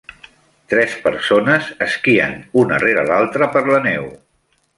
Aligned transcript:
Tres 0.71 0.95
persones 1.03 1.67
esquien 1.87 2.33
una 2.63 2.81
rere 2.85 3.05
l'altra 3.11 3.51
per 3.59 3.65
la 3.71 3.85
neu. 3.87 4.11